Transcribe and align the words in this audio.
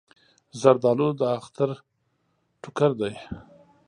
زردالو 0.61 1.07
د 1.19 1.21
اختر 1.39 1.69
ټوکر 2.61 2.91
دی. 3.01 3.13